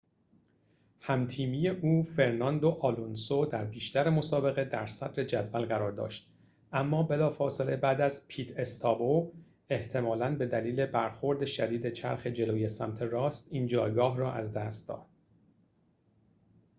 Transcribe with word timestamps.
هم 1.01 1.27
تیمی 1.27 1.67
او 1.69 2.03
فرناندو 2.03 2.69
آلونسو 2.81 3.45
در 3.45 3.65
بیشتر 3.65 4.09
مسابقه 4.09 4.65
در 4.65 4.85
صدر 4.85 5.23
جدول 5.23 5.65
قرار 5.65 5.91
داشت 5.91 6.29
اما 6.73 7.03
بلافاصله 7.03 7.75
بعد 7.75 8.01
از 8.01 8.27
پیت 8.27 8.59
استاپ 8.59 9.01
او 9.01 9.33
احتمالاً 9.69 10.35
به 10.35 10.45
دلیل 10.45 10.85
برخورد 10.85 11.45
شدید 11.45 11.89
چرخ 11.93 12.27
جلوی 12.27 12.67
سمت 12.67 13.01
راست 13.01 13.47
این 13.51 13.67
جایگاه 13.67 14.17
را 14.17 14.33
از 14.33 14.57
دست 14.57 14.87
داد 14.87 15.05